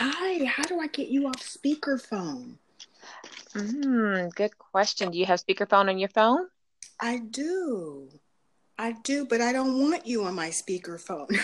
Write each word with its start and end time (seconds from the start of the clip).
Am 0.00 0.10
I 0.10 0.12
on? 0.12 0.14
Hi. 0.14 0.38
Hi, 0.38 0.44
how 0.44 0.62
do 0.62 0.80
I 0.80 0.86
get 0.86 1.08
you 1.08 1.26
off 1.26 1.36
speakerphone? 1.36 2.56
Mm, 3.54 4.34
good 4.34 4.58
question. 4.58 5.10
Do 5.10 5.18
you 5.18 5.26
have 5.26 5.40
speakerphone 5.40 5.88
on 5.88 5.98
your 5.98 6.08
phone? 6.08 6.48
I 7.00 7.18
do. 7.18 8.08
I 8.78 8.92
do, 8.92 9.24
but 9.24 9.40
I 9.40 9.52
don't 9.52 9.80
want 9.80 10.06
you 10.06 10.24
on 10.24 10.34
my 10.34 10.48
speakerphone. 10.48 11.38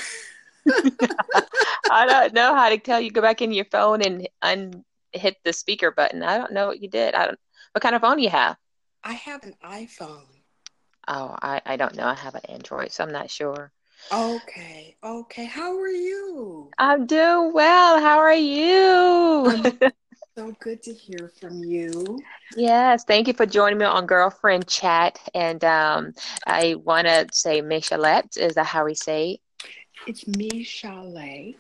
I 1.91 2.07
don't 2.07 2.34
know 2.34 2.55
how 2.55 2.69
to 2.69 2.79
tell 2.79 3.01
you 3.01 3.11
go 3.11 3.23
back 3.23 3.42
in 3.42 3.52
your 3.52 3.65
phone 3.66 4.02
and 4.02 4.28
un- 4.42 4.84
hit 5.12 5.37
the 5.45 5.53
speaker 5.53 5.91
button. 5.91 6.23
I 6.23 6.39
don't 6.39 6.53
know 6.53 6.67
what 6.67 6.83
you 6.83 6.89
did. 6.89 7.14
I 7.14 7.27
don't. 7.27 7.39
What 7.73 7.83
kind 7.83 7.95
of 7.95 8.03
phone 8.03 8.19
you 8.19 8.30
have? 8.30 8.56
I 9.05 9.12
have 9.12 9.45
an 9.45 9.55
iPhone. 9.64 10.27
Oh, 11.09 11.37
I, 11.42 11.62
I 11.67 11.77
don't 11.77 11.95
know. 11.95 12.06
I 12.06 12.14
have 12.14 12.34
an 12.34 12.47
Android, 12.48 12.92
so 12.92 13.05
I'm 13.05 13.12
not 13.12 13.30
sure. 13.30 13.73
Okay, 14.13 14.97
okay. 15.05 15.45
How 15.45 15.79
are 15.79 15.89
you? 15.89 16.71
I'm 16.79 17.07
doing 17.07 17.53
well. 17.53 18.01
How 18.01 18.19
are 18.19 18.35
you? 18.35 19.73
so 20.37 20.53
good 20.61 20.83
to 20.83 20.93
hear 20.93 21.31
from 21.41 21.63
you. 21.63 22.21
Yes, 22.57 23.05
thank 23.05 23.29
you 23.29 23.35
for 23.35 23.47
joining 23.47 23.79
me 23.79 23.85
on 23.85 24.07
Girlfriend 24.07 24.67
Chat. 24.67 25.19
And 25.35 25.63
um, 25.65 26.13
I 26.47 26.75
want 26.75 27.07
to 27.07 27.29
say 27.33 27.63
Michelette. 27.63 28.37
Is 28.37 28.55
that 28.57 28.67
how 28.67 28.85
we 28.85 28.95
say? 28.95 29.39
It's 30.07 30.27
Michelle. 30.27 31.12
Michelle. 31.12 31.55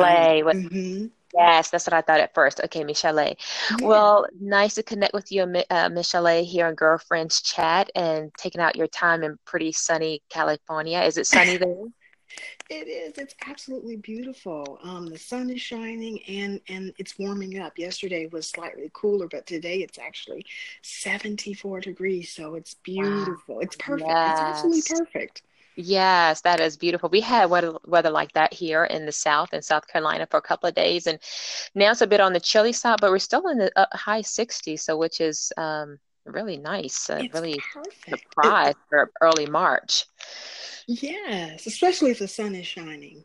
Mm-hmm. 0.00 1.06
Yes, 1.34 1.70
that's 1.70 1.86
what 1.86 1.94
I 1.94 2.02
thought 2.02 2.20
at 2.20 2.34
first. 2.34 2.60
Okay, 2.64 2.84
Michelle. 2.84 3.34
Well, 3.80 4.26
nice 4.38 4.74
to 4.74 4.82
connect 4.82 5.14
with 5.14 5.32
you, 5.32 5.42
uh, 5.70 5.88
Michelle, 5.88 6.44
here 6.44 6.66
on 6.66 6.74
Girlfriends 6.74 7.40
Chat 7.40 7.90
and 7.94 8.30
taking 8.38 8.60
out 8.60 8.76
your 8.76 8.88
time 8.88 9.22
in 9.22 9.38
pretty 9.46 9.72
sunny 9.72 10.22
California. 10.28 11.00
Is 11.00 11.16
it 11.16 11.26
sunny 11.26 11.56
there? 11.56 11.74
It 12.70 12.88
is. 12.88 13.18
It's 13.18 13.34
absolutely 13.46 13.96
beautiful. 13.96 14.78
Um, 14.82 15.06
the 15.06 15.18
sun 15.18 15.50
is 15.50 15.60
shining 15.60 16.22
and 16.26 16.60
and 16.68 16.94
it's 16.96 17.18
warming 17.18 17.58
up. 17.58 17.76
Yesterday 17.76 18.26
was 18.32 18.48
slightly 18.48 18.90
cooler, 18.94 19.28
but 19.28 19.46
today 19.46 19.78
it's 19.78 19.98
actually 19.98 20.46
74 20.80 21.80
degrees. 21.80 22.30
So 22.30 22.54
it's 22.54 22.74
beautiful. 22.82 23.60
It's 23.60 23.76
perfect. 23.76 24.10
It's 24.24 24.40
absolutely 24.40 24.82
perfect. 24.88 25.42
Yes, 25.76 26.42
that 26.42 26.60
is 26.60 26.76
beautiful. 26.76 27.08
We 27.08 27.20
had 27.20 27.48
weather, 27.48 27.74
weather 27.86 28.10
like 28.10 28.32
that 28.32 28.52
here 28.52 28.84
in 28.84 29.06
the 29.06 29.12
South 29.12 29.54
in 29.54 29.62
South 29.62 29.86
Carolina 29.86 30.26
for 30.30 30.36
a 30.36 30.42
couple 30.42 30.68
of 30.68 30.74
days, 30.74 31.06
and 31.06 31.18
now 31.74 31.92
it's 31.92 32.02
a 32.02 32.06
bit 32.06 32.20
on 32.20 32.32
the 32.32 32.40
chilly 32.40 32.72
side, 32.72 33.00
but 33.00 33.10
we're 33.10 33.18
still 33.18 33.48
in 33.48 33.58
the 33.58 33.72
uh, 33.76 33.86
high 33.92 34.20
60s, 34.20 34.80
so 34.80 34.96
which 34.96 35.20
is 35.20 35.52
um, 35.56 35.98
really 36.26 36.58
nice. 36.58 37.08
Uh, 37.08 37.22
really 37.32 37.58
perfect. 37.72 38.08
It, 38.08 38.20
surprised 38.20 38.76
for 38.90 39.10
early 39.20 39.46
March. 39.46 40.04
yes, 40.86 41.66
especially 41.66 42.10
if 42.10 42.18
the 42.18 42.28
sun 42.28 42.54
is 42.54 42.66
shining. 42.66 43.24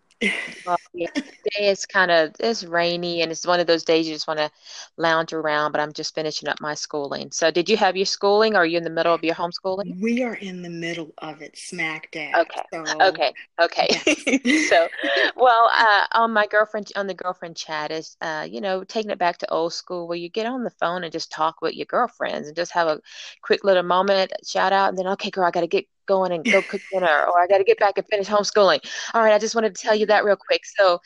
Well, 0.65 0.77
yeah, 0.93 1.07
today 1.43 1.69
it's 1.69 1.85
kind 1.85 2.11
of 2.11 2.35
it's 2.39 2.63
rainy, 2.63 3.21
and 3.21 3.31
it's 3.31 3.47
one 3.47 3.59
of 3.59 3.67
those 3.67 3.83
days 3.83 4.07
you 4.07 4.13
just 4.15 4.27
want 4.27 4.39
to 4.39 4.51
lounge 4.97 5.33
around. 5.33 5.71
But 5.71 5.81
I'm 5.81 5.93
just 5.93 6.15
finishing 6.15 6.49
up 6.49 6.61
my 6.61 6.73
schooling. 6.75 7.31
So, 7.31 7.51
did 7.51 7.69
you 7.69 7.77
have 7.77 7.95
your 7.97 8.05
schooling? 8.05 8.55
Or 8.55 8.59
are 8.59 8.65
you 8.65 8.77
in 8.77 8.83
the 8.83 8.89
middle 8.89 9.13
of 9.13 9.23
your 9.23 9.35
homeschooling? 9.35 9.95
We 10.01 10.23
are 10.23 10.35
in 10.35 10.61
the 10.61 10.69
middle 10.69 11.13
of 11.19 11.41
it, 11.41 11.57
smack 11.57 12.11
dab. 12.11 12.35
Okay, 12.37 12.61
So, 12.73 12.83
okay, 13.01 13.33
okay. 13.61 13.87
yes. 13.89 14.05
So, 14.67 14.89
well, 15.35 15.69
uh, 15.73 16.05
on 16.13 16.33
my 16.33 16.45
girlfriend 16.47 16.91
on 16.95 17.07
the 17.07 17.13
girlfriend 17.13 17.55
chat 17.55 17.91
is, 17.91 18.17
uh, 18.21 18.45
you 18.49 18.59
know, 18.61 18.83
taking 18.83 19.11
it 19.11 19.17
back 19.19 19.37
to 19.39 19.49
old 19.51 19.73
school 19.73 20.07
where 20.07 20.17
you 20.17 20.29
get 20.29 20.45
on 20.45 20.63
the 20.63 20.69
phone 20.71 21.03
and 21.03 21.11
just 21.11 21.31
talk 21.31 21.61
with 21.61 21.73
your 21.75 21.85
girlfriends 21.85 22.47
and 22.47 22.55
just 22.55 22.73
have 22.73 22.87
a 22.87 23.01
quick 23.41 23.63
little 23.63 23.83
moment, 23.83 24.33
shout 24.45 24.73
out, 24.73 24.89
and 24.89 24.97
then 24.97 25.07
okay, 25.07 25.29
girl, 25.29 25.45
I 25.45 25.51
got 25.51 25.61
to 25.61 25.67
get 25.67 25.87
going 26.07 26.31
and 26.31 26.43
go 26.43 26.61
cook 26.69 26.81
dinner, 26.91 27.25
or 27.27 27.39
I 27.39 27.47
got 27.47 27.59
to 27.59 27.63
get 27.63 27.79
back 27.79 27.97
and 27.97 28.07
finish 28.07 28.27
homeschooling. 28.27 28.79
All 29.13 29.21
right, 29.21 29.33
I 29.33 29.39
just 29.39 29.55
wanted 29.55 29.75
to 29.75 29.81
tell 29.81 29.95
you 29.95 30.05
that 30.07 30.25
real 30.25 30.37
quick. 30.37 30.61
So, 30.65 30.99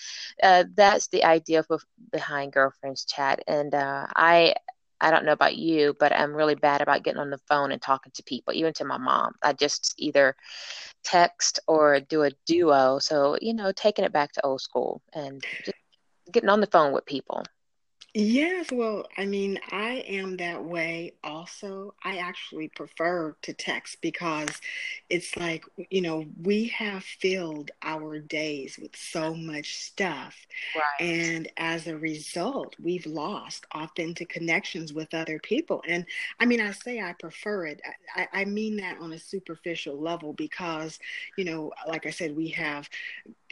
uh, 0.44 0.66
that's 0.76 1.08
the 1.08 1.24
idea 1.24 1.64
for 1.64 1.80
behind 2.12 2.54
girlfriends 2.54 3.06
chat, 3.06 3.44
and 3.48 3.74
uh, 3.74 4.08
I. 4.16 4.56
I 5.04 5.10
don't 5.10 5.26
know 5.26 5.32
about 5.32 5.58
you, 5.58 5.96
but 6.00 6.14
I'm 6.14 6.32
really 6.32 6.54
bad 6.54 6.80
about 6.80 7.04
getting 7.04 7.20
on 7.20 7.32
the 7.32 7.40
phone 7.50 7.72
and 7.72 7.82
talking 7.82 8.12
to 8.14 8.22
people, 8.22 8.54
even 8.54 8.72
to 8.74 8.86
my 8.86 9.00
mom. 9.00 9.34
I 9.42 9.52
just 9.54 9.96
either 9.98 10.36
text 11.04 11.60
or 11.68 12.00
do 12.02 12.22
a 12.22 12.32
duo. 12.46 13.00
So, 13.00 13.36
you 13.42 13.56
know, 13.56 13.72
taking 13.72 14.06
it 14.06 14.14
back 14.14 14.32
to 14.34 14.46
old 14.46 14.62
school 14.62 15.02
and 15.14 15.42
just 15.66 15.78
getting 16.32 16.50
on 16.50 16.62
the 16.62 16.68
phone 16.68 16.94
with 16.94 17.06
people. 17.06 17.44
Yes, 18.14 18.68
well, 18.74 19.08
I 19.18 19.26
mean, 19.26 19.58
I 19.72 20.04
am 20.06 20.36
that 20.36 20.66
way 20.66 21.14
also. 21.24 21.94
I 22.04 22.18
actually 22.18 22.68
prefer 22.68 23.38
to 23.44 23.54
text 23.54 24.02
because 24.02 24.50
it's 25.10 25.38
like, 25.38 25.64
you 25.90 26.02
know, 26.02 26.26
we 26.42 26.68
have 26.68 27.06
filled 27.06 27.72
our 27.82 28.20
days 28.20 28.78
with 28.78 28.98
so 28.98 29.34
much 29.34 29.78
stuff. 29.78 30.36
Right. 30.76 31.08
And 31.08 31.48
as 31.56 31.88
a 31.88 31.98
result, 31.98 32.76
we've 32.84 33.06
lost 33.06 33.66
authentic 33.74 34.28
connections 34.28 34.92
with 34.92 35.14
other 35.14 35.40
people. 35.40 35.82
And 35.88 36.06
I 36.38 36.46
mean, 36.46 36.60
I 36.60 36.72
say 36.72 37.00
I 37.00 37.14
prefer 37.14 37.68
it. 37.68 37.82
I, 38.14 38.28
I 38.34 38.42
I 38.42 38.46
mean 38.46 38.76
that 38.78 39.00
on 39.00 39.14
a 39.14 39.20
superficial 39.20 39.98
level 39.98 40.34
because, 40.34 41.00
you 41.38 41.46
know, 41.46 41.72
like 41.88 42.06
I 42.06 42.10
said, 42.12 42.36
we 42.36 42.50
have 42.50 42.90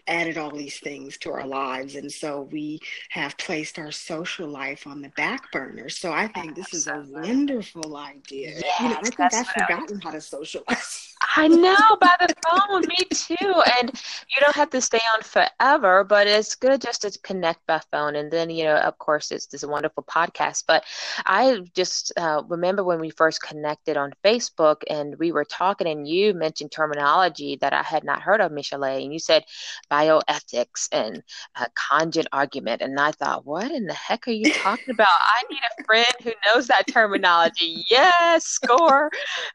added 0.08 0.38
all 0.38 0.52
these 0.52 0.80
things 0.80 1.18
to 1.20 1.32
our 1.32 1.46
lives. 1.46 1.96
And 1.96 2.12
so 2.12 2.48
we 2.52 2.80
have 3.10 3.38
placed 3.38 3.80
our 3.80 3.92
social 3.92 4.48
life 4.48 4.88
on 4.88 5.02
the 5.02 5.10
back 5.10 5.52
burner. 5.52 5.90
So 5.90 6.12
I 6.12 6.28
think 6.28 6.56
this 6.56 6.74
is 6.74 6.88
a 6.88 7.06
wonderful 7.10 7.98
idea. 7.98 8.62
You 8.80 8.90
know, 8.90 8.98
I 8.98 9.02
think 9.02 9.20
I've 9.20 9.48
forgotten 9.48 10.00
how 10.02 10.12
to 10.12 10.22
socialize. 10.22 11.09
I 11.22 11.48
know 11.48 11.98
by 12.00 12.16
the 12.20 12.34
phone, 12.48 12.82
me 12.82 13.06
too. 13.14 13.62
And 13.78 13.90
you 13.90 14.42
don't 14.42 14.56
have 14.56 14.70
to 14.72 14.82
stay 14.82 15.02
on 15.16 15.22
forever, 15.22 16.04
but 16.04 16.28
it's 16.28 16.56
good 16.56 16.82
just 16.82 17.02
to 17.02 17.20
connect 17.24 17.66
by 17.68 17.82
phone. 17.92 18.16
And 18.16 18.32
then, 18.32 18.50
you 18.50 18.64
know, 18.64 18.78
of 18.78 18.98
course, 19.00 19.32
it's 19.32 19.48
this 19.48 19.66
wonderful 19.66 20.04
podcast. 20.04 20.64
But 20.68 20.86
I 21.26 21.60
just 21.76 22.14
uh, 22.18 22.44
remember 22.48 22.84
when 22.84 23.00
we 23.00 23.10
first 23.10 23.42
connected 23.42 23.98
on 23.98 24.14
Facebook 24.24 24.84
and 24.90 25.18
we 25.20 25.32
were 25.32 25.46
talking, 25.46 25.88
and 25.88 26.08
you 26.08 26.34
mentioned 26.34 26.72
terminology 26.72 27.58
that 27.62 27.74
I 27.74 27.84
had 27.84 28.04
not 28.04 28.22
heard 28.22 28.40
of, 28.40 28.52
Michelle. 28.52 28.84
And 28.86 29.12
you 29.12 29.20
said 29.20 29.44
bioethics 29.92 30.88
and 30.92 31.22
uh, 31.56 31.66
conjugate 31.76 32.28
argument. 32.32 32.82
And 32.82 33.00
I 33.00 33.12
thought, 33.12 33.46
what 33.46 33.72
in 33.72 33.86
the 33.86 33.94
heck 33.94 34.28
are 34.28 34.32
you 34.32 34.54
talking 34.54 34.94
about? 34.94 35.08
I 35.20 35.44
need 35.50 35.62
a 35.80 35.84
friend 35.84 36.14
who 36.24 36.32
knows 36.46 36.68
that 36.68 36.88
terminology. 36.88 37.84
Yes, 37.90 38.46
score. 38.46 39.12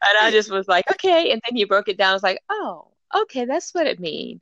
And 0.07 0.17
I 0.21 0.31
just 0.31 0.51
was 0.51 0.67
like, 0.67 0.89
okay. 0.91 1.31
And 1.31 1.41
then 1.47 1.54
you 1.57 1.67
broke 1.67 1.87
it 1.87 1.97
down. 1.97 2.11
I 2.11 2.13
was 2.13 2.23
like, 2.23 2.41
oh, 2.49 2.87
okay, 3.15 3.45
that's 3.45 3.73
what 3.73 3.87
it 3.87 3.99
means. 3.99 4.41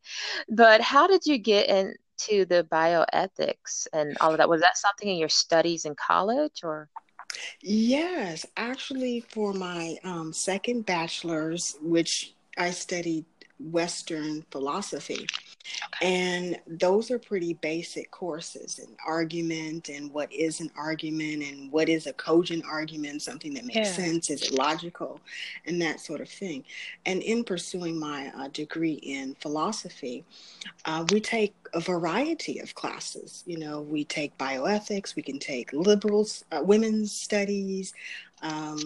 But 0.50 0.81
how 0.81 1.07
did 1.07 1.25
you 1.25 1.38
get 1.38 1.68
into 1.68 2.46
the 2.46 2.68
bioethics 2.72 3.88
and 3.94 4.18
all 4.22 4.31
of 4.31 4.38
that? 4.38 4.50
Was 4.50 4.62
that 4.62 4.78
something 4.78 5.07
in 5.07 5.18
your 5.18 5.29
studies 5.29 5.85
in 5.85 5.96
college 5.96 6.62
or? 6.63 6.90
Yes, 7.62 8.46
actually, 8.57 9.22
for 9.22 9.53
my 9.53 9.97
um, 10.03 10.34
second 10.34 10.85
bachelor's, 10.85 11.75
which 11.81 12.34
I 12.57 12.72
studied 12.72 13.25
Western 13.59 14.44
philosophy. 14.52 15.25
And 16.01 16.59
those 16.68 17.09
are 17.12 17.19
pretty 17.19 17.53
basic 17.53 18.12
courses 18.12 18.79
and 18.79 18.96
argument 19.06 19.90
and 19.90 20.12
what 20.12 20.31
is 20.31 20.59
an 20.59 20.69
argument 20.78 21.44
and 21.44 21.72
what 21.72 21.90
is 21.90 22.07
a 22.07 22.13
cogent 22.13 22.63
argument, 22.66 23.22
something 23.22 23.53
that 23.53 23.66
makes 23.66 23.78
Yeah. 23.90 23.96
sense, 24.06 24.29
is 24.29 24.44
it 24.44 24.52
logical, 24.53 25.19
and 25.66 25.81
that 25.81 26.00
sort 26.00 26.22
of 26.22 26.29
thing. 26.29 26.63
And 27.06 27.22
in 27.22 27.44
pursuing 27.44 28.00
my 28.00 28.31
uh, 28.35 28.47
degree 28.50 28.94
in 28.94 29.35
philosophy, 29.35 30.25
uh, 30.85 31.06
we 31.12 31.19
take 31.19 31.53
a 31.73 31.79
variety 31.79 32.59
of 32.59 32.75
classes. 32.75 33.43
You 33.46 33.58
know, 33.58 33.82
we 33.82 34.03
take 34.03 34.38
bioethics, 34.38 35.16
we 35.16 35.23
can 35.23 35.40
take 35.40 35.72
liberals, 35.73 36.43
uh, 36.52 36.61
women's 36.64 37.11
studies. 37.11 37.93
Um, 38.43 38.79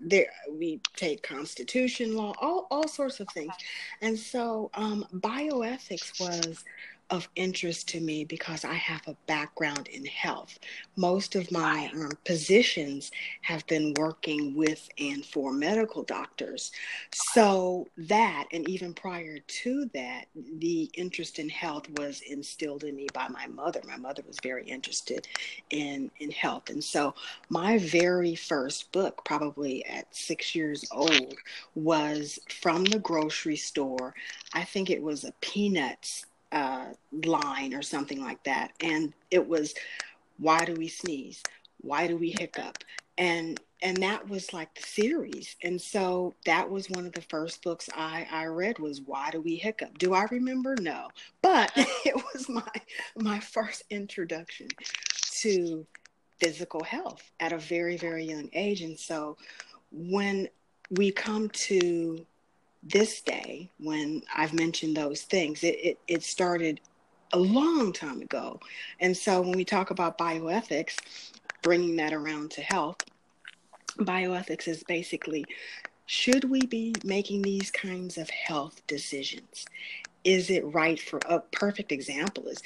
there 0.00 0.26
we 0.50 0.80
take 0.96 1.22
constitution 1.22 2.16
law, 2.16 2.32
all 2.40 2.66
all 2.70 2.88
sorts 2.88 3.20
of 3.20 3.28
things. 3.34 3.52
And 4.00 4.18
so, 4.18 4.70
um, 4.74 5.04
bioethics 5.12 6.20
was 6.20 6.64
of 7.10 7.28
interest 7.34 7.88
to 7.88 8.00
me 8.00 8.24
because 8.24 8.64
I 8.64 8.74
have 8.74 9.02
a 9.06 9.16
background 9.26 9.88
in 9.88 10.04
health. 10.04 10.58
Most 10.96 11.34
of 11.34 11.50
my 11.50 11.90
um, 11.92 12.12
positions 12.24 13.10
have 13.42 13.66
been 13.66 13.94
working 13.98 14.54
with 14.54 14.88
and 14.98 15.24
for 15.24 15.52
medical 15.52 16.04
doctors. 16.04 16.70
So, 17.12 17.88
that, 17.98 18.46
and 18.52 18.68
even 18.68 18.94
prior 18.94 19.38
to 19.38 19.90
that, 19.92 20.26
the 20.58 20.90
interest 20.94 21.38
in 21.38 21.48
health 21.48 21.90
was 21.98 22.20
instilled 22.22 22.84
in 22.84 22.94
me 22.94 23.08
by 23.12 23.28
my 23.28 23.46
mother. 23.48 23.80
My 23.86 23.96
mother 23.96 24.22
was 24.26 24.38
very 24.42 24.64
interested 24.64 25.26
in, 25.70 26.10
in 26.20 26.30
health. 26.30 26.70
And 26.70 26.82
so, 26.82 27.14
my 27.48 27.78
very 27.78 28.36
first 28.36 28.92
book, 28.92 29.24
probably 29.24 29.84
at 29.86 30.14
six 30.14 30.54
years 30.54 30.84
old, 30.92 31.34
was 31.74 32.38
from 32.48 32.84
the 32.84 33.00
grocery 33.00 33.56
store. 33.56 34.14
I 34.52 34.62
think 34.64 34.90
it 34.90 35.02
was 35.02 35.24
a 35.24 35.32
Peanuts 35.40 36.26
uh, 36.52 36.86
line 37.24 37.74
or 37.74 37.82
something 37.82 38.22
like 38.22 38.42
that. 38.44 38.72
And 38.80 39.12
it 39.30 39.46
was, 39.46 39.74
Why 40.38 40.64
do 40.64 40.74
we 40.74 40.88
sneeze? 40.88 41.42
Why 41.80 42.06
do 42.06 42.16
we 42.16 42.34
hiccup? 42.38 42.78
And 43.18 43.60
and 43.82 44.02
that 44.02 44.28
was 44.28 44.52
like 44.52 44.74
the 44.74 44.82
series 44.82 45.56
and 45.62 45.80
so 45.80 46.34
that 46.44 46.68
was 46.68 46.90
one 46.90 47.06
of 47.06 47.12
the 47.12 47.22
first 47.22 47.62
books 47.62 47.88
i 47.94 48.26
i 48.30 48.44
read 48.44 48.78
was 48.78 49.00
why 49.02 49.30
do 49.30 49.40
we 49.40 49.56
hiccup 49.56 49.96
do 49.98 50.14
i 50.14 50.24
remember 50.30 50.74
no 50.80 51.08
but 51.42 51.70
it 51.76 52.14
was 52.34 52.48
my 52.48 52.62
my 53.16 53.40
first 53.40 53.82
introduction 53.90 54.68
to 55.32 55.86
physical 56.38 56.82
health 56.82 57.22
at 57.40 57.52
a 57.52 57.58
very 57.58 57.96
very 57.96 58.24
young 58.24 58.48
age 58.52 58.82
and 58.82 58.98
so 58.98 59.36
when 59.90 60.48
we 60.90 61.10
come 61.10 61.48
to 61.50 62.24
this 62.82 63.20
day 63.20 63.70
when 63.78 64.22
i've 64.36 64.54
mentioned 64.54 64.96
those 64.96 65.22
things 65.22 65.62
it 65.62 65.76
it, 65.82 65.98
it 66.08 66.22
started 66.22 66.80
a 67.32 67.38
long 67.38 67.92
time 67.92 68.20
ago 68.22 68.58
and 69.00 69.16
so 69.16 69.40
when 69.40 69.52
we 69.52 69.64
talk 69.64 69.90
about 69.90 70.18
bioethics 70.18 70.96
bringing 71.62 71.96
that 71.96 72.12
around 72.12 72.50
to 72.50 72.62
health 72.62 72.96
bioethics 73.98 74.66
is 74.66 74.82
basically 74.84 75.44
should 76.12 76.50
we 76.50 76.60
be 76.62 76.92
making 77.04 77.42
these 77.42 77.70
kinds 77.70 78.18
of 78.18 78.28
health 78.30 78.84
decisions? 78.88 79.64
Is 80.24 80.50
it 80.50 80.64
right 80.66 81.00
for 81.00 81.20
a 81.24 81.38
perfect 81.38 81.92
example 81.92 82.48
is 82.48 82.60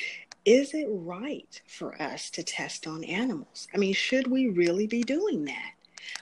is 0.46 0.72
it 0.72 0.86
right 0.88 1.60
for 1.66 2.00
us 2.00 2.30
to 2.30 2.42
test 2.42 2.86
on 2.86 3.04
animals? 3.04 3.68
I 3.74 3.76
mean, 3.76 3.92
should 3.92 4.28
we 4.28 4.48
really 4.48 4.86
be 4.86 5.02
doing 5.02 5.44
that? 5.44 5.72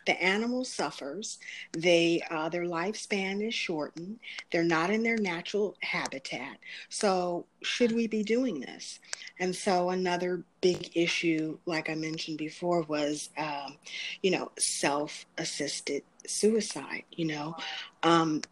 The 0.06 0.20
animal 0.23 0.64
suffers. 0.64 1.38
They 1.73 2.23
uh, 2.31 2.49
their 2.49 2.64
lifespan 2.64 3.46
is 3.46 3.55
shortened. 3.55 4.19
They're 4.50 4.64
not 4.64 4.90
in 4.90 5.02
their 5.02 5.17
natural 5.17 5.76
habitat. 5.82 6.58
So 6.88 7.46
should 7.62 7.93
we 7.93 8.06
be 8.06 8.23
doing 8.23 8.61
this? 8.61 9.00
And 9.38 9.55
so 9.55 9.90
another 9.90 10.44
big 10.61 10.96
issue, 10.96 11.58
like 11.67 11.90
I 11.90 11.94
mentioned 11.94 12.38
before, 12.38 12.82
was 12.82 13.31
um, 13.37 13.76
you 14.23 14.31
know 14.31 14.50
self-assisted 14.58 16.02
suicide. 16.26 17.05
You 17.12 17.26
know. 17.26 17.56
Um, 18.02 18.43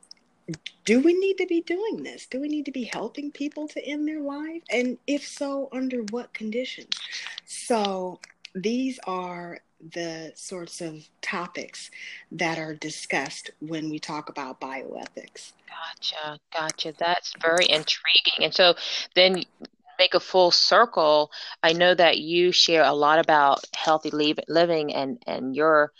do 0.85 1.01
we 1.01 1.15
need 1.15 1.39
to 1.39 1.47
be 1.47 1.61
doing 1.61 2.03
this? 2.03 2.27
Do 2.27 2.41
we 2.41 2.49
need 2.49 2.65
to 2.65 2.73
be 2.73 2.85
helping 2.85 3.31
people 3.31 3.69
to 3.69 3.85
end 3.85 4.09
their 4.09 4.21
life? 4.21 4.63
And 4.71 4.99
if 5.07 5.27
so, 5.27 5.69
under 5.73 6.03
what 6.11 6.33
conditions? 6.33 6.91
So 7.47 8.19
these 8.55 8.99
are 9.07 9.61
the 9.93 10.33
sorts 10.35 10.81
of 10.81 11.09
topics 11.23 11.91
that 12.33 12.59
are 12.59 12.75
discussed 12.75 13.51
when 13.61 13.91
we 13.91 13.99
talk 13.99 14.29
about 14.29 14.61
bioethics. 14.61 15.53
Gotcha, 15.69 16.39
gotcha. 16.53 16.95
That's 16.99 17.33
very 17.41 17.69
intriguing. 17.69 18.45
And 18.45 18.55
so 18.55 18.75
then 19.15 19.43
make 19.99 20.15
a 20.15 20.21
full 20.21 20.51
circle. 20.51 21.31
I 21.63 21.73
know 21.73 21.95
that 21.95 22.19
you 22.19 22.53
share 22.53 22.85
a 22.85 22.93
lot 22.93 23.19
about 23.19 23.65
healthy 23.75 24.11
living 24.49 24.95
and 24.95 25.23
and 25.27 25.55
your 25.55 25.93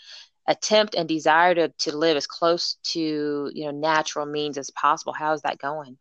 attempt 0.47 0.95
and 0.95 1.07
desire 1.07 1.53
to, 1.55 1.69
to 1.69 1.95
live 1.95 2.17
as 2.17 2.27
close 2.27 2.77
to 2.83 3.51
you 3.53 3.65
know 3.65 3.71
natural 3.71 4.25
means 4.25 4.57
as 4.57 4.69
possible. 4.71 5.13
How 5.13 5.33
is 5.33 5.41
that 5.43 5.59
going? 5.59 5.97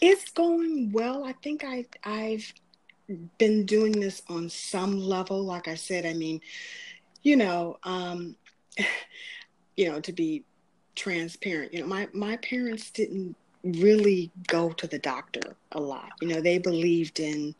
It's 0.00 0.30
going 0.32 0.92
well. 0.92 1.24
I 1.24 1.32
think 1.32 1.64
I 1.64 1.84
I've 2.02 2.52
been 3.38 3.66
doing 3.66 3.92
this 3.92 4.22
on 4.28 4.48
some 4.48 4.98
level. 4.98 5.42
Like 5.42 5.68
I 5.68 5.74
said, 5.74 6.06
I 6.06 6.14
mean, 6.14 6.40
you 7.22 7.36
know, 7.36 7.78
um, 7.82 8.36
you 9.76 9.90
know, 9.90 10.00
to 10.00 10.12
be 10.12 10.44
transparent, 10.94 11.72
you 11.72 11.80
know, 11.80 11.86
my 11.86 12.08
my 12.12 12.36
parents 12.38 12.90
didn't 12.90 13.36
really 13.64 14.30
go 14.48 14.70
to 14.70 14.86
the 14.86 14.98
doctor 14.98 15.56
a 15.72 15.80
lot. 15.80 16.10
You 16.20 16.28
know, 16.28 16.40
they 16.40 16.58
believed 16.58 17.20
in 17.20 17.54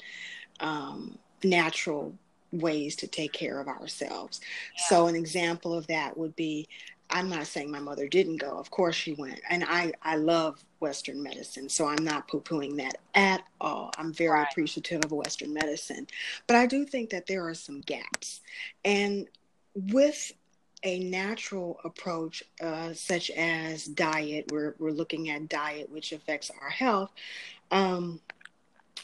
um, 0.60 1.18
natural 1.44 2.14
ways 2.52 2.96
to 2.96 3.06
take 3.06 3.32
care 3.32 3.60
of 3.60 3.68
ourselves. 3.68 4.40
Yeah. 4.76 4.84
So 4.88 5.06
an 5.06 5.16
example 5.16 5.74
of 5.74 5.86
that 5.86 6.16
would 6.16 6.36
be 6.36 6.68
I'm 7.12 7.28
not 7.28 7.46
saying 7.46 7.70
my 7.70 7.78
mother 7.78 8.08
didn't 8.08 8.38
go. 8.38 8.58
Of 8.58 8.70
course 8.70 8.96
she 8.96 9.12
went. 9.12 9.40
And 9.50 9.64
I, 9.64 9.92
I 10.02 10.16
love 10.16 10.64
Western 10.80 11.22
medicine. 11.22 11.68
So 11.68 11.86
I'm 11.86 12.02
not 12.02 12.26
poo 12.26 12.40
pooing 12.40 12.76
that 12.78 12.96
at 13.14 13.44
all. 13.60 13.92
I'm 13.98 14.12
very 14.12 14.30
right. 14.30 14.48
appreciative 14.50 15.04
of 15.04 15.12
Western 15.12 15.52
medicine. 15.52 16.06
But 16.46 16.56
I 16.56 16.66
do 16.66 16.86
think 16.86 17.10
that 17.10 17.26
there 17.26 17.46
are 17.46 17.54
some 17.54 17.82
gaps. 17.82 18.40
And 18.84 19.28
with 19.74 20.32
a 20.82 20.98
natural 21.00 21.78
approach, 21.84 22.42
uh, 22.62 22.94
such 22.94 23.30
as 23.30 23.84
diet, 23.84 24.50
we're, 24.50 24.74
we're 24.78 24.90
looking 24.90 25.28
at 25.28 25.48
diet, 25.48 25.90
which 25.90 26.12
affects 26.12 26.50
our 26.60 26.70
health, 26.70 27.12
um, 27.70 28.20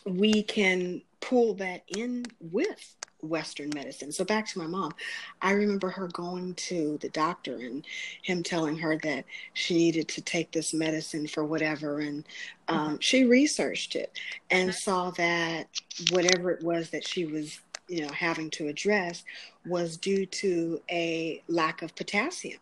we 0.07 0.43
can 0.43 1.03
pull 1.21 1.55
that 1.55 1.83
in 1.89 2.25
with 2.41 2.97
Western 3.23 3.71
medicine. 3.75 4.13
So 4.13 4.25
back 4.25 4.47
to 4.49 4.59
my 4.59 4.67
mom, 4.67 4.95
I 5.43 5.53
remember 5.53 5.91
her 5.91 6.09
going 6.09 6.55
to 6.55 6.99
the 7.01 7.09
doctor 7.09 7.57
and 7.57 7.85
him 8.23 8.43
telling 8.43 8.79
her 8.79 8.97
that 8.99 9.25
she 9.55 9.75
needed 9.75 10.09
to 10.09 10.21
take 10.21 10.53
this 10.53 10.73
medicine 10.73 11.27
for 11.27 11.45
whatever. 11.45 12.01
And 12.01 12.25
um, 12.69 12.79
mm-hmm. 12.79 12.97
she 13.01 13.25
researched 13.25 13.97
it 13.97 14.19
and 14.51 14.75
saw 14.75 15.11
that 15.13 15.69
whatever 16.11 16.51
it 16.51 16.63
was 16.63 16.91
that 16.91 17.07
she 17.07 17.27
was, 17.27 17.61
you 17.89 18.03
know, 18.03 18.13
having 18.13 18.51
to 18.51 18.69
address 18.69 19.25
was 19.67 19.97
due 19.97 20.27
to 20.27 20.81
a 20.91 21.43
lack 21.49 21.83
of 21.83 21.95
potassium. 21.97 22.61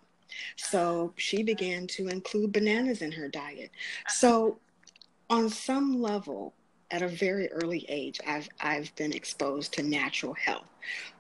So 0.57 1.13
she 1.17 1.43
began 1.43 1.87
to 1.89 2.09
include 2.09 2.53
bananas 2.53 3.03
in 3.03 3.13
her 3.13 3.29
diet. 3.29 3.71
So 4.09 4.59
on 5.31 5.49
some 5.49 6.01
level, 6.01 6.53
at 6.91 7.03
a 7.03 7.09
very 7.09 7.51
early 7.53 7.85
age, 7.89 8.21
I've 8.27 8.49
I've 8.61 8.95
been 8.97 9.13
exposed 9.13 9.73
to 9.75 9.83
natural 9.83 10.35
health. 10.35 10.67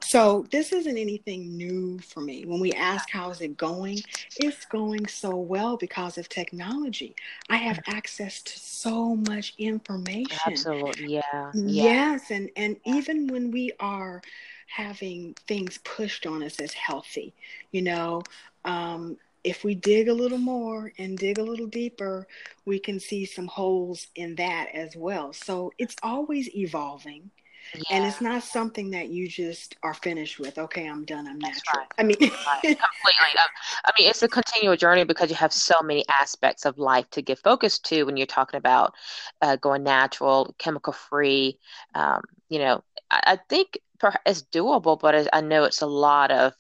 So 0.00 0.46
this 0.52 0.72
isn't 0.72 0.96
anything 0.96 1.56
new 1.56 1.98
for 1.98 2.20
me. 2.20 2.44
When 2.44 2.60
we 2.60 2.72
ask 2.72 3.10
how 3.10 3.30
is 3.30 3.40
it 3.40 3.56
going, 3.56 3.98
it's 4.36 4.64
going 4.66 5.06
so 5.06 5.34
well 5.34 5.76
because 5.76 6.18
of 6.18 6.28
technology. 6.28 7.16
I 7.50 7.56
have 7.56 7.80
access 7.88 8.42
to 8.42 8.58
so 8.58 9.16
much 9.16 9.54
information. 9.58 10.52
Absolutely, 10.52 11.14
yeah. 11.14 11.50
Yes, 11.54 12.30
and 12.30 12.50
and 12.56 12.76
even 12.84 13.26
when 13.26 13.50
we 13.50 13.72
are 13.80 14.22
having 14.69 15.34
things 15.46 15.78
pushed 15.78 16.26
on 16.26 16.42
us 16.42 16.60
as 16.60 16.72
healthy, 16.72 17.34
you 17.72 17.82
know, 17.82 18.22
um, 18.64 19.16
if 19.46 19.62
we 19.62 19.76
dig 19.76 20.08
a 20.08 20.12
little 20.12 20.38
more 20.38 20.93
and 20.98 21.16
dig 21.16 21.38
a 21.38 21.43
little 21.43 21.69
deeper, 21.69 22.26
we 22.64 22.81
can 22.81 22.98
see 22.98 23.25
some 23.25 23.46
holes 23.46 24.08
in 24.16 24.34
that 24.34 24.69
as 24.75 24.96
well. 24.96 25.32
So 25.32 25.72
it's 25.78 25.94
always 26.02 26.52
evolving. 26.54 27.31
Yeah. 27.75 27.82
And 27.90 28.04
it's 28.04 28.20
not 28.20 28.43
something 28.43 28.90
that 28.90 29.08
you 29.08 29.29
just 29.29 29.76
are 29.84 29.94
finished 29.94 30.41
with. 30.41 30.58
Okay, 30.58 30.88
I'm 30.88 31.05
done. 31.05 31.29
I'm 31.29 31.38
That's 31.38 31.62
natural. 31.65 31.81
Right. 31.81 31.93
I 31.98 32.03
mean, 32.03 32.17
right. 32.20 32.60
completely. 32.62 33.38
Um, 33.38 33.48
I 33.84 33.93
mean, 33.98 34.10
it's 34.10 34.22
a 34.22 34.29
continual 34.29 34.76
journey 34.76 35.05
because 35.05 35.31
you 35.31 35.36
have 35.36 35.53
so 35.53 35.81
many 35.81 36.05
aspects 36.08 36.65
of 36.65 36.79
life 36.79 37.08
to 37.10 37.22
give 37.22 37.38
focus 37.38 37.79
to 37.81 38.05
when 38.05 38.17
you're 38.17 38.26
talking 38.26 38.58
about 38.58 38.94
uh, 39.43 39.56
going 39.56 39.84
natural, 39.84 40.55
chemical 40.58 40.93
free. 40.93 41.58
Um, 41.94 42.20
you 42.48 42.58
know, 42.58 42.82
I, 43.10 43.20
I 43.26 43.38
think 43.48 43.79
it's 44.26 44.43
doable, 44.43 44.98
but 44.98 45.29
I 45.32 45.41
know 45.41 45.65
it's 45.65 45.82
a 45.82 45.86
lot 45.86 46.31
of 46.32 46.53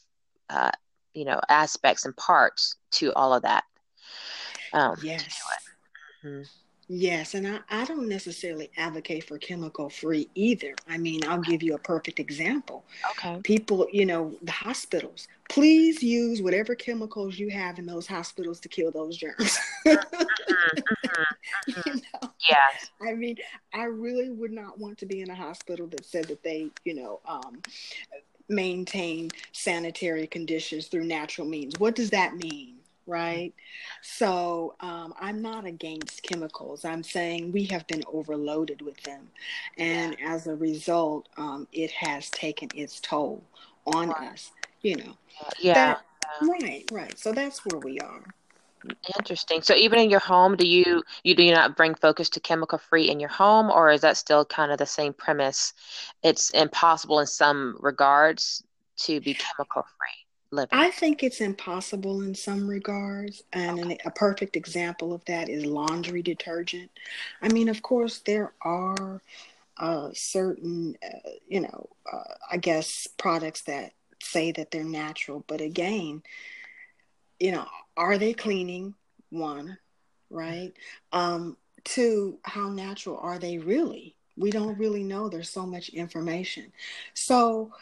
uh, 0.50 0.70
you 1.16 1.24
know 1.24 1.40
aspects 1.48 2.04
and 2.04 2.14
parts 2.16 2.76
to 2.92 3.12
all 3.14 3.32
of 3.32 3.42
that. 3.42 3.64
Um, 4.72 4.96
yes. 5.02 5.40
mm-hmm. 6.22 6.42
yes 6.88 7.34
and 7.34 7.46
I, 7.46 7.60
I 7.70 7.84
don't 7.86 8.08
necessarily 8.08 8.70
advocate 8.76 9.24
for 9.24 9.38
chemical 9.38 9.88
free 9.88 10.28
either. 10.34 10.74
I 10.86 10.98
mean 10.98 11.20
i'll 11.26 11.40
give 11.40 11.62
you 11.62 11.74
a 11.74 11.78
perfect 11.78 12.20
example. 12.20 12.84
Okay. 13.12 13.40
People 13.42 13.88
you 13.90 14.04
know 14.04 14.34
the 14.42 14.52
hospitals 14.52 15.26
please 15.48 16.02
use 16.02 16.42
whatever 16.42 16.74
chemicals 16.74 17.38
you 17.38 17.48
have 17.48 17.78
in 17.78 17.86
those 17.86 18.06
hospitals 18.06 18.60
to 18.60 18.68
kill 18.68 18.90
those 18.90 19.16
germs. 19.16 19.58
Mm-hmm, 19.86 20.22
mm-hmm, 21.72 21.80
you 21.86 21.94
know? 21.94 22.30
yes. 22.48 22.90
I 23.00 23.14
mean 23.14 23.36
i 23.72 23.84
really 23.84 24.30
would 24.30 24.52
not 24.52 24.78
want 24.78 24.98
to 24.98 25.06
be 25.06 25.22
in 25.22 25.30
a 25.30 25.34
hospital 25.34 25.86
that 25.86 26.04
said 26.04 26.26
that 26.26 26.42
they 26.42 26.68
you 26.84 26.94
know 26.94 27.20
um, 27.26 27.62
maintain 28.48 29.30
sanitary 29.52 30.26
conditions 30.26 30.86
through 30.86 31.04
natural 31.04 31.46
means. 31.46 31.78
What 31.78 31.94
does 31.94 32.10
that 32.10 32.36
mean? 32.36 32.74
Right. 33.06 33.52
So 34.02 34.74
um, 34.80 35.14
I'm 35.20 35.40
not 35.40 35.64
against 35.64 36.24
chemicals. 36.24 36.84
I'm 36.84 37.04
saying 37.04 37.52
we 37.52 37.64
have 37.66 37.86
been 37.86 38.02
overloaded 38.12 38.82
with 38.82 39.00
them. 39.02 39.28
And 39.78 40.16
yeah. 40.18 40.34
as 40.34 40.48
a 40.48 40.56
result, 40.56 41.28
um, 41.36 41.68
it 41.72 41.92
has 41.92 42.28
taken 42.30 42.68
its 42.74 42.98
toll 43.00 43.44
on 43.86 44.08
right. 44.08 44.32
us, 44.32 44.50
you 44.82 44.96
know. 44.96 45.16
Yeah. 45.60 45.74
That, 45.74 46.04
right, 46.42 46.84
right. 46.90 47.16
So 47.16 47.30
that's 47.30 47.64
where 47.64 47.78
we 47.78 48.00
are. 48.00 48.24
Interesting. 49.18 49.62
So 49.62 49.74
even 49.74 49.98
in 49.98 50.10
your 50.10 50.20
home, 50.20 50.56
do 50.56 50.66
you 50.66 51.02
you 51.22 51.34
do 51.34 51.50
not 51.50 51.76
bring 51.76 51.94
focus 51.94 52.28
to 52.30 52.40
chemical 52.40 52.78
free 52.78 53.10
in 53.10 53.20
your 53.20 53.30
home, 53.30 53.70
or 53.70 53.90
is 53.90 54.00
that 54.02 54.16
still 54.16 54.44
kind 54.44 54.72
of 54.72 54.78
the 54.78 54.86
same 54.86 55.12
premise? 55.12 55.72
It's 56.22 56.50
impossible 56.50 57.20
in 57.20 57.26
some 57.26 57.76
regards 57.80 58.62
to 58.98 59.20
be 59.20 59.34
chemical 59.34 59.82
free 59.82 60.26
living. 60.50 60.78
I 60.78 60.90
think 60.90 61.22
it's 61.22 61.40
impossible 61.40 62.22
in 62.22 62.34
some 62.34 62.68
regards, 62.68 63.42
and 63.52 63.80
okay. 63.80 63.98
a 64.04 64.10
perfect 64.10 64.56
example 64.56 65.12
of 65.12 65.24
that 65.26 65.48
is 65.48 65.64
laundry 65.64 66.22
detergent. 66.22 66.90
I 67.42 67.48
mean, 67.48 67.68
of 67.68 67.82
course, 67.82 68.20
there 68.20 68.52
are 68.62 69.22
uh, 69.76 70.10
certain, 70.14 70.96
uh, 71.02 71.30
you 71.48 71.60
know, 71.60 71.88
uh, 72.10 72.34
I 72.50 72.56
guess 72.56 73.06
products 73.18 73.62
that 73.62 73.92
say 74.22 74.52
that 74.52 74.70
they're 74.70 74.84
natural, 74.84 75.44
but 75.46 75.60
again, 75.60 76.22
you 77.40 77.52
know, 77.52 77.66
are 77.96 78.18
they 78.18 78.32
cleaning? 78.32 78.94
One, 79.30 79.76
right? 80.30 80.72
Um, 81.12 81.56
two, 81.84 82.38
how 82.42 82.68
natural 82.68 83.18
are 83.18 83.38
they 83.38 83.58
really? 83.58 84.14
We 84.36 84.50
don't 84.50 84.78
really 84.78 85.02
know. 85.02 85.28
There's 85.28 85.48
so 85.48 85.66
much 85.66 85.88
information. 85.90 86.72
So 87.14 87.72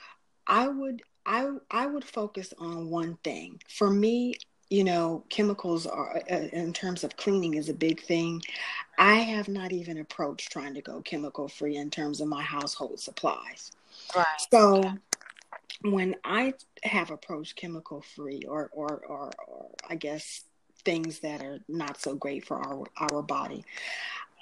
I 0.46 0.68
would 0.68 1.02
I 1.26 1.50
I 1.70 1.86
would 1.86 2.04
focus 2.04 2.54
on 2.58 2.90
one 2.90 3.18
thing. 3.24 3.60
For 3.68 3.90
me, 3.90 4.36
you 4.70 4.84
know, 4.84 5.24
chemicals 5.28 5.86
are 5.86 6.22
uh, 6.30 6.34
in 6.52 6.72
terms 6.72 7.04
of 7.04 7.16
cleaning 7.16 7.54
is 7.54 7.68
a 7.68 7.74
big 7.74 8.00
thing. 8.02 8.42
I 8.98 9.14
have 9.14 9.48
not 9.48 9.72
even 9.72 9.98
approached 9.98 10.52
trying 10.52 10.74
to 10.74 10.80
go 10.80 11.00
chemical 11.00 11.48
free 11.48 11.76
in 11.76 11.90
terms 11.90 12.20
of 12.20 12.28
my 12.28 12.42
household 12.42 13.00
supplies. 13.00 13.72
Right. 14.14 14.24
So 14.50 14.82
when 15.82 16.16
I 16.24 16.54
have 16.82 17.10
approached 17.10 17.56
chemical 17.56 18.02
free 18.02 18.42
or, 18.48 18.70
or, 18.72 19.02
or, 19.06 19.30
or 19.46 19.70
I 19.88 19.96
guess 19.96 20.42
things 20.84 21.20
that 21.20 21.42
are 21.42 21.60
not 21.68 22.00
so 22.00 22.14
great 22.14 22.46
for 22.46 22.58
our, 22.58 22.84
our 22.96 23.22
body, 23.22 23.64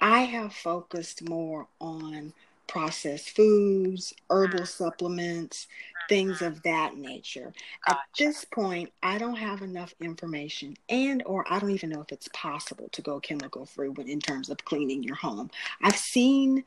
I 0.00 0.20
have 0.20 0.52
focused 0.52 1.28
more 1.28 1.68
on 1.80 2.32
processed 2.66 3.36
foods, 3.36 4.14
herbal 4.30 4.66
supplements, 4.66 5.66
things 6.08 6.42
of 6.42 6.62
that 6.62 6.96
nature. 6.96 7.52
Gotcha. 7.86 7.98
At 7.98 7.98
this 8.18 8.44
point, 8.44 8.90
I 9.02 9.18
don't 9.18 9.36
have 9.36 9.62
enough 9.62 9.94
information 10.00 10.76
and 10.88 11.22
or 11.26 11.44
I 11.50 11.58
don't 11.58 11.70
even 11.70 11.90
know 11.90 12.00
if 12.00 12.12
it's 12.12 12.28
possible 12.32 12.88
to 12.92 13.02
go 13.02 13.20
chemical 13.20 13.66
free 13.66 13.90
in 14.06 14.20
terms 14.20 14.48
of 14.48 14.64
cleaning 14.64 15.02
your 15.02 15.16
home. 15.16 15.50
I've 15.82 15.96
seen 15.96 16.64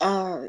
uh 0.00 0.46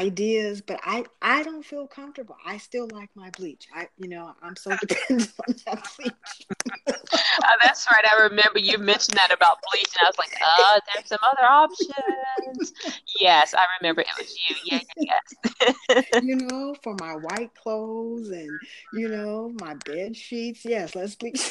ideas, 0.00 0.62
but 0.62 0.80
I 0.82 1.04
I 1.20 1.42
don't 1.42 1.64
feel 1.64 1.86
comfortable. 1.86 2.36
I 2.44 2.56
still 2.56 2.88
like 2.92 3.10
my 3.14 3.30
bleach. 3.30 3.68
I 3.74 3.88
you 3.98 4.08
know 4.08 4.34
I'm 4.42 4.56
so 4.56 4.70
dependent 4.80 5.32
on 5.46 5.54
that 5.66 5.88
bleach. 5.96 6.46
oh, 6.88 7.56
that's 7.62 7.86
right. 7.92 8.04
I 8.10 8.22
remember 8.22 8.58
you 8.58 8.78
mentioned 8.78 9.18
that 9.18 9.32
about 9.32 9.58
bleach, 9.70 9.92
and 9.98 10.06
I 10.06 10.08
was 10.08 10.18
like, 10.18 10.32
uh, 10.42 10.80
there's 10.92 11.08
some 11.08 11.18
other 11.30 11.44
options. 11.44 12.72
yes, 13.20 13.54
I 13.54 13.64
remember 13.80 14.00
it 14.02 14.08
was 14.18 14.34
you. 14.48 14.56
Yeah, 14.64 14.80
yes. 14.96 16.04
you 16.22 16.36
know, 16.36 16.74
for 16.82 16.96
my 17.00 17.16
white 17.16 17.54
clothes 17.54 18.30
and 18.30 18.50
you 18.94 19.08
know 19.08 19.52
my 19.60 19.74
bed 19.84 20.16
sheets. 20.16 20.64
Yes, 20.64 20.94
let's 20.94 21.14
bleach. 21.14 21.50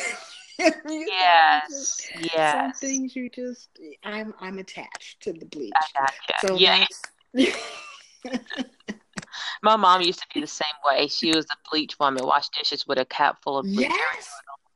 yes, 0.59 2.01
know, 2.15 2.21
yes. 2.33 2.53
Some 2.53 2.89
things 2.89 3.15
you 3.15 3.29
just 3.29 3.79
I'm 4.03 4.33
I'm 4.39 4.59
attached 4.59 5.21
to 5.21 5.33
the 5.33 5.45
bleach. 5.45 5.73
So 6.41 6.57
yeah. 6.57 6.85
My 9.63 9.75
mom 9.75 10.01
used 10.01 10.19
to 10.19 10.27
be 10.33 10.41
the 10.41 10.47
same 10.47 10.67
way. 10.89 11.07
She 11.07 11.35
was 11.35 11.45
a 11.45 11.69
bleach 11.69 11.99
woman, 11.99 12.25
wash 12.25 12.49
dishes 12.49 12.87
with 12.87 12.97
a 12.97 13.05
cap 13.05 13.37
full 13.43 13.57
of 13.57 13.65
bleach, 13.65 13.89
yes. 13.89 14.29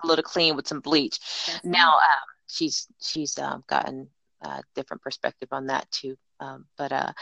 a 0.03 0.07
little 0.07 0.23
clean 0.23 0.55
with 0.55 0.67
some 0.67 0.79
bleach. 0.79 1.19
That's 1.47 1.65
now 1.65 1.93
um, 1.93 2.27
she's 2.47 2.87
she's 3.01 3.37
um, 3.37 3.63
gotten 3.67 4.09
a 4.41 4.61
different 4.75 5.01
perspective 5.01 5.49
on 5.51 5.67
that 5.67 5.89
too. 5.91 6.17
Um, 6.39 6.65
but 6.77 6.91
uh, 6.91 7.13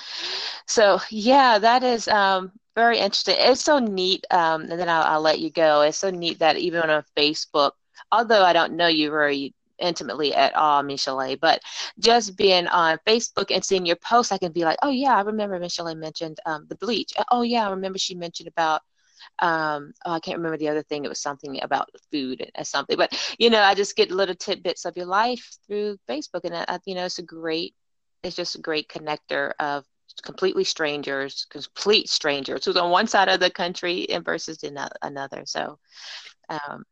so 0.67 0.99
yeah, 1.09 1.59
that 1.59 1.83
is 1.83 2.07
um, 2.07 2.51
very 2.75 2.97
interesting. 2.97 3.35
It's 3.37 3.63
so 3.63 3.79
neat, 3.79 4.25
um, 4.31 4.63
and 4.63 4.79
then 4.79 4.89
I'll, 4.89 5.03
I'll 5.03 5.21
let 5.21 5.39
you 5.39 5.51
go. 5.51 5.81
It's 5.81 5.97
so 5.97 6.09
neat 6.09 6.39
that 6.39 6.57
even 6.57 6.81
on 6.81 7.03
Facebook, 7.15 7.71
although 8.11 8.43
I 8.43 8.53
don't 8.53 8.73
know 8.73 8.87
you 8.87 9.11
very 9.11 9.53
intimately 9.81 10.33
at 10.33 10.55
all, 10.55 10.83
Michelle, 10.83 11.35
but 11.37 11.61
just 11.99 12.37
being 12.37 12.67
on 12.67 12.97
Facebook 13.07 13.53
and 13.53 13.63
seeing 13.63 13.85
your 13.85 13.97
posts, 13.97 14.31
I 14.31 14.37
can 14.37 14.51
be 14.51 14.63
like, 14.63 14.77
oh 14.83 14.89
yeah, 14.89 15.15
I 15.15 15.21
remember 15.21 15.59
Michelle 15.59 15.93
mentioned 15.95 16.39
um, 16.45 16.65
the 16.69 16.75
bleach. 16.75 17.13
Oh 17.31 17.41
yeah, 17.41 17.67
I 17.67 17.71
remember 17.71 17.99
she 17.99 18.15
mentioned 18.15 18.47
about 18.47 18.81
um 19.39 19.93
oh, 20.05 20.13
i 20.13 20.19
can't 20.19 20.37
remember 20.37 20.57
the 20.57 20.67
other 20.69 20.81
thing 20.81 21.05
it 21.05 21.09
was 21.09 21.21
something 21.21 21.61
about 21.61 21.89
food 22.11 22.49
or 22.57 22.63
something. 22.63 22.97
But 22.97 23.13
you 23.37 23.49
know 23.51 23.61
i 23.61 23.75
just 23.75 23.95
get 23.95 24.11
little 24.11 24.35
tidbits 24.35 24.85
of 24.85 24.97
your 24.97 25.05
life 25.05 25.57
through 25.67 25.97
facebook 26.09 26.41
and 26.43 26.55
I, 26.55 26.79
you 26.85 26.95
know 26.95 27.05
it's 27.05 27.19
a 27.19 27.23
great 27.23 27.75
it's 28.23 28.35
just 28.35 28.55
a 28.55 28.61
great 28.61 28.87
connector 28.89 29.53
of 29.59 29.85
completely 30.23 30.63
strangers 30.63 31.45
complete 31.49 32.09
strangers 32.09 32.65
who's 32.65 32.77
on 32.77 32.91
one 32.91 33.07
side 33.07 33.29
of 33.29 33.39
the 33.39 33.49
country 33.49 34.09
and 34.09 34.25
versus 34.25 34.63
in 34.63 34.77
another. 35.01 35.43
So 35.45 35.79
um 36.49 36.83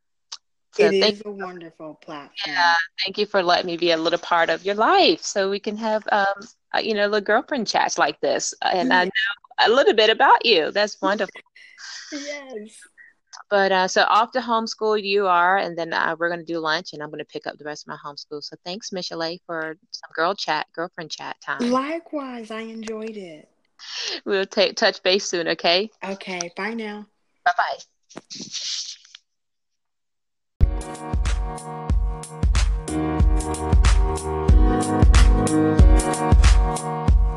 so 0.74 0.86
it 0.86 0.94
is 0.94 1.22
a 1.26 1.32
wonderful 1.32 1.96
platform. 1.96 2.32
Yeah, 2.46 2.76
thank 3.04 3.18
you 3.18 3.26
for 3.26 3.44
letting 3.44 3.66
me 3.68 3.78
be 3.78 3.92
a 3.92 3.98
little 3.98 4.20
part 4.20 4.50
of 4.50 4.66
your 4.66 4.76
life, 4.76 5.22
so 5.24 5.50
we 5.50 5.60
can 5.60 5.78
have, 5.78 6.04
um, 6.12 6.26
uh, 6.76 6.80
you 6.80 6.94
know, 6.94 7.06
little 7.06 7.22
girlfriend 7.22 7.68
chats 7.68 7.98
like 7.98 8.20
this, 8.22 8.54
and 8.62 8.94
I 8.94 9.06
know 9.06 9.10
a 9.60 9.70
little 9.70 9.94
bit 9.94 10.10
about 10.10 10.46
you. 10.46 10.72
That's 10.72 11.02
wonderful. 11.02 11.42
yes. 12.12 12.80
But 13.50 13.72
uh, 13.72 13.88
so 13.88 14.04
off 14.04 14.32
to 14.34 14.40
homeschool 14.40 15.02
you 15.02 15.28
are, 15.28 15.58
and 15.58 15.78
then 15.78 15.94
uh, 15.94 16.16
we're 16.18 16.30
going 16.30 16.40
to 16.40 16.46
do 16.46 16.60
lunch, 16.60 16.94
and 16.94 17.02
I'm 17.02 17.10
going 17.10 17.20
to 17.20 17.26
pick 17.26 17.48
up 17.48 17.58
the 17.58 17.66
rest 17.66 17.88
of 17.88 17.88
my 17.88 17.98
homeschool. 18.04 18.44
So 18.44 18.56
thanks, 18.66 18.92
Michelle, 18.92 19.38
for 19.46 19.76
some 19.92 20.10
girl 20.14 20.36
chat, 20.36 20.68
girlfriend 20.74 21.12
chat 21.12 21.38
time. 21.42 21.72
Likewise, 21.72 22.52
I 22.52 22.62
enjoyed 22.62 23.18
it. 23.18 23.50
We'll 24.26 24.46
take 24.46 24.76
touch 24.76 25.02
base 25.04 25.30
soon. 25.30 25.48
Okay. 25.48 25.90
Okay. 26.04 26.52
Bye 26.56 26.74
now. 26.74 27.06
Bye 27.46 27.52
bye. 27.58 28.96
Thank 30.90 31.14
you. 36.84 37.29